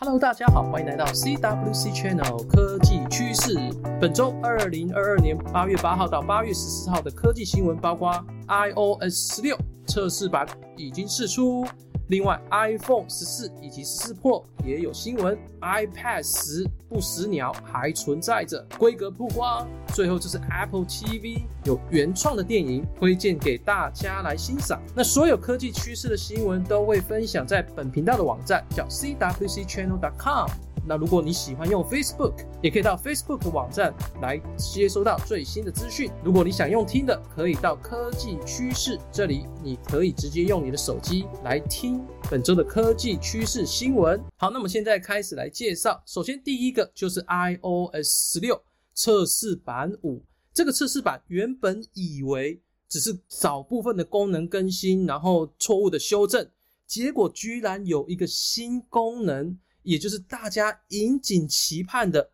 [0.00, 3.56] Hello，大家好，欢迎来到 CWC Channel 科技趋势。
[4.00, 8.12] 本周二零二二年八月八号到八月十四号的科技新闻，包括
[8.48, 11.64] iOS 十六测试版已经试出。
[12.08, 19.66] 另外，iPhone 十四以及十四 Pro 也有新闻，iPad 十不死鸟还存在着，规格曝光。
[19.88, 24.82] 最后就是 Apple TV 有原创的电影推荐给大家来欣赏。
[24.94, 30.48] 那所有科技趋势的新闻都会分享在本频道的网站，叫 CWCChannel.com。
[30.86, 36.10] 那如果你喜欢用 Facebook，也可以到 Facebook 的网站来接收到最新的资讯。
[36.22, 44.22] 如果你想用听的，可以到科技趋势这里，你可以直接用你的手机来听本周的科技趋势新闻。
[44.36, 46.02] 好，那么现在开始来介绍。
[46.06, 48.60] 首先第一个就是 iOS 十六
[48.92, 50.22] 测试版五，
[50.52, 56.46] 这个测试版原本以为只是少部分的功能更新，然后错误的修正，
[56.86, 59.58] 结果居然有一个新功能。
[59.84, 62.30] 也就是大家引颈期盼的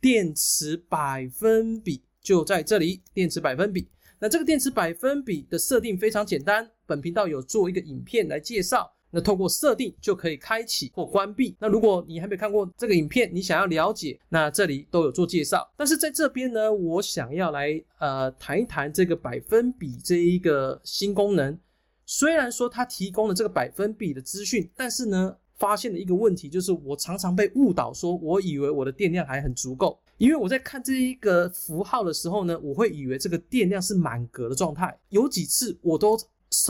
[0.00, 3.00] 电池百分比就在这里。
[3.14, 8.92] 电池百分比，那这个电池百分比的设定非常简单，本频道有做一个影片来介绍。
[9.12, 11.56] 那透过设定就可以开启或关闭。
[11.58, 15.68] 那如果你还没看过这个影片，你想要了解，那这里都有做介绍。
[15.76, 21.58] 但是在这边呢，我想要来呃谈一谈这个百分比这一个新功能。
[22.06, 25.36] 虽然说它提供了这个百分比的资讯，但是呢。
[25.60, 36.18] 发现了一个问题，就是我常常被误导，说我以为我的电量还很足够，因为我在看这一个符号的时候呢，我会以为这个电量是满格的状态，有几次我都。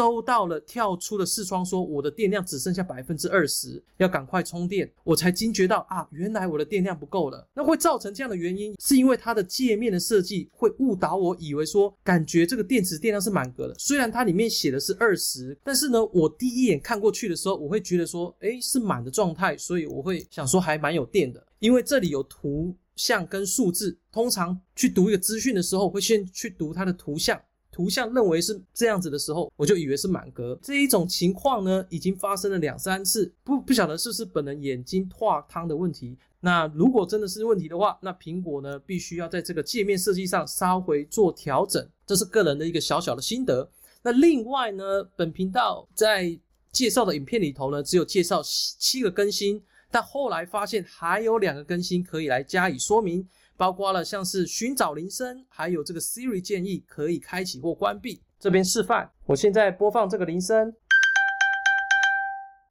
[0.01, 4.91] 收到了跳出的视窗，说我的电量只剩下百分之二十，要赶快充电。
[5.05, 7.47] 我才惊觉到啊，原来我的电量不够了。
[7.53, 13.75] 那会造成这样的原因，是因为它的界面的设计会误导我，以为说感觉这个电池电量是满格的。
[13.79, 21.47] 虽然它里面写的是二十，但是呢，我第一眼看过去的时候，我会觉得说，诶，是满的状态，所以我会想说还蛮有电的。
[21.59, 27.39] 因为这里有图像跟数字，通常去读一个资讯的时候，会先去读它的图像。
[27.81, 30.59] 图像认为是这样子的时候，我就以为是满格。
[30.63, 36.15] 这一种情况呢，已经发生了两三次，不不晓得是不是本人眼睛脱汤的问题。
[36.41, 41.89] 那如果真的是问题的话，那苹果呢，必须要在这个界面设计上稍微做调整。
[42.05, 43.67] 这是个人的一个小小的心得。
[44.03, 46.39] 那另外呢，本频道在
[46.71, 53.27] 介绍的影片里头呢，只有介绍七个更新，但后来发现还有两个更新可以来加以说明。
[53.61, 58.23] 包括了像是寻找铃声，还有这个 Siri 建议可以开启或关闭。
[58.39, 60.73] 这边示范，我现在播放这个铃声，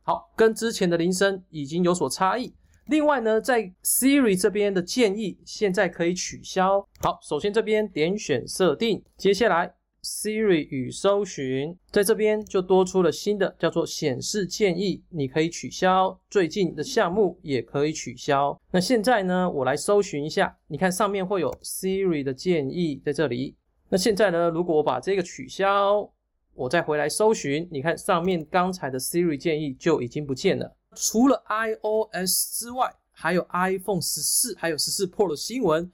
[0.01, 2.51] 好，跟之前的铃声已经有所差异。
[2.87, 6.81] 另外呢，在 Siri 这边的建议现在可以取消。
[7.01, 9.78] 好，首先这边点选设定，接下来。
[10.03, 16.19] Siri 与搜寻，在这边就多出了新的，叫做显示建议，你可以取消。
[16.29, 18.59] 最近的项目也可以取消。
[18.71, 23.55] 那现在呢，我来搜寻一下，你看上面会有 Siri 的建议在这里。
[23.89, 26.09] 那现在呢，如果我把这个取消，
[26.53, 30.75] 我再回来搜寻，你看上面刚才的 Siri 建议就已经不见了。
[30.95, 35.91] 除了 iOS 之外，还有 iPhone 十四，还有十四 Pro 的新闻。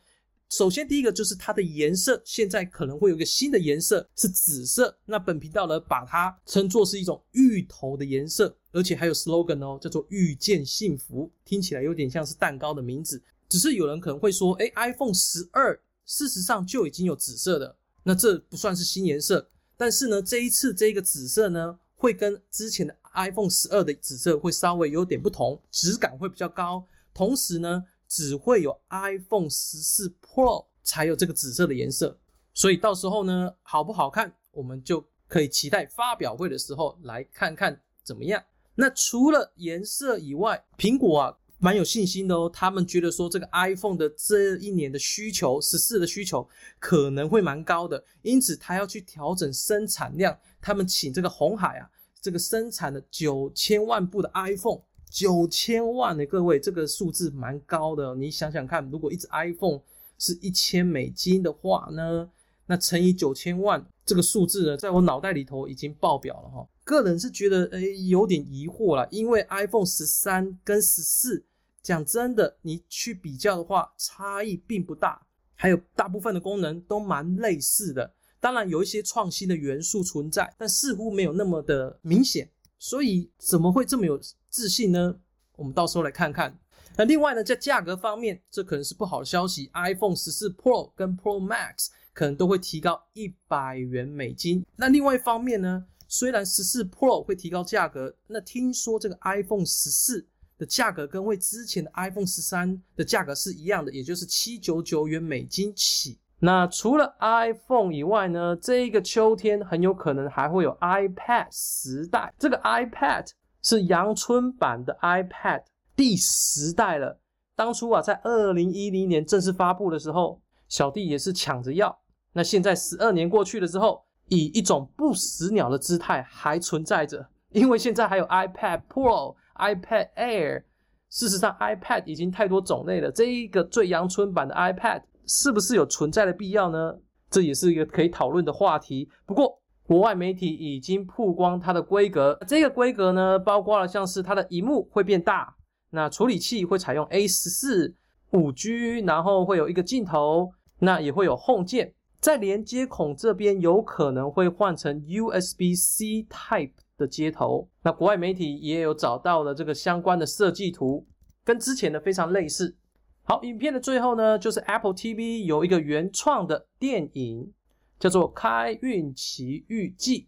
[0.50, 4.96] 首先，第一个就是它的颜色，现在可能会有一个新的颜色是紫色。
[5.06, 13.22] 那本频道呢，把它称作是一种芋头的颜色，而且还有 slogan 哦，叫做“遇见幸福”，听起来有点像是蛋糕的名字。
[13.50, 19.50] 只是有人可能会说，诶，iPhone 十二事实上就已经有紫色的，那这不算是新颜色。
[19.76, 26.86] 但是呢，这一次这个紫色呢，会跟之前的 iPhone 十二的紫色会稍微有点不同，质感会比较高，
[27.16, 27.84] 同时呢。
[28.08, 32.18] 只会有 iPhone 十四 Pro 才有这个紫色的颜色，
[32.54, 38.44] 所以到时候呢，好不好看，我们就可以期待发表会的时候来看看怎么样。
[38.76, 46.48] 那除了颜色以外，苹果啊蛮有信心的哦，他们觉得说这个 iPhone 的这一年的需求，十四的需求
[46.80, 51.90] 可能会蛮高的，因此他要去调整生产量，他们请这个红海啊，
[52.22, 54.82] 这个生产的九千万部的 iPhone。
[55.16, 58.14] 九千万的各位，这个数字蛮高的。
[58.16, 59.79] 你想想看，如果一只 iPhone
[60.20, 62.29] 是一千美金的话呢，
[62.66, 66.67] 那乘以九千万，这个数字呢，在我脑袋里头已经爆表了哈。
[66.84, 71.46] 个人是觉得，诶，有点疑惑了，因为 iPhone 十三跟十四，
[71.82, 78.14] 讲真的，你去比较的话，差异并不大，还有大部分的功能都蛮类似的。
[78.41, 82.50] 当然有一些创新的元素存在，但似乎没有那么的明显。
[82.78, 84.20] 所以怎么会这么有
[84.55, 85.13] 自信呢？
[85.57, 86.57] 我们到时候来看看。
[86.96, 89.69] 那另外呢，在价格方面，这可能是不好的消息。
[89.73, 94.66] iPhone 十四 Pro 跟 Pro Max 可能都会提高一百元美金。
[94.78, 100.25] 那另外一方面呢，虽然十四 Pro 会提高价格，那听说这个 iPhone 十四
[100.57, 106.17] 的价格跟为之前的 iPhone 十三的价格是一样的，也就是七九九元美金起。
[106.40, 112.34] 那除了 iPhone 以外呢，这一个秋天很有可能还会有 iPad 十代。
[112.40, 113.28] 这个 iPad
[113.66, 115.64] 是阳春版的 iPad
[115.96, 117.20] 第十代了。
[117.56, 121.97] 当初啊，在二零一零年正式发布的时候，小弟也是抢着要。
[122.34, 130.64] 那现在十二年过去了之后，以一种不死鸟的姿态还存在着，因为现在还有 iPad Pro、iPad Air。
[131.09, 136.96] 事实上，iPad 已经太多种类了，这一个最阳春版的 iPad 是不是有存在的必要呢？
[137.32, 139.09] 这也是一个可以讨论的话题。
[139.26, 145.55] 不过，国外媒体已经曝光它的规格，这个规格呢，包括了像是它的荧幕会变大。
[145.91, 147.93] 那处理器会采用 A 十四
[148.32, 157.70] 五 G，然后会有一个镜头，那也会有 Home 键，在连接孔这边有可能会换成 USB-C Type 的接头。
[157.84, 161.05] 那国外媒体也有找到了这个相关的设计图，
[161.43, 162.76] 跟之前的非常类似。
[163.23, 167.53] 好，影片的最后呢，就是 Apple TV 有一个原创的电影，
[168.00, 170.22] 叫做《开运奇遇记》。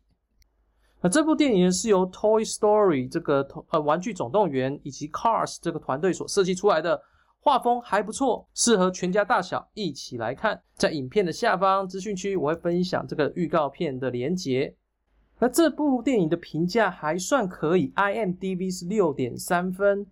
[1.02, 7.00] 那这部电影是由 Toy Story 这个呃玩具总动员以及 Cars 这个团队所设计出来的，
[7.40, 10.60] 画风还不错，适合全家大小一起来看。
[10.75, 14.75] 在影片的下方资讯区，我会分享这个预告片的连结。
[15.40, 20.08] 那这部电影的评价还算可以，IMDB 是六点三分。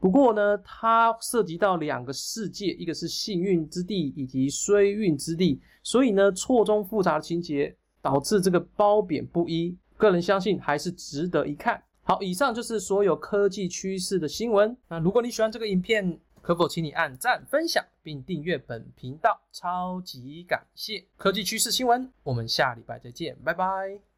[0.00, 9.76] 不过呢，它涉及到两个世界，一个是幸运之地以及衰运之地，所以呢，错综复杂的情节导致这个褒贬不一。
[9.98, 11.82] 个人相信还是值得一看。
[12.02, 14.74] 好，以上就是所有科技趋势的新闻。
[14.88, 19.38] 那如果你喜欢这个影片，可否请你按赞、分享并订阅本频道？
[19.52, 21.04] 超级感谢！
[21.18, 24.09] 科技趋势新闻，我们下礼拜再见，拜拜。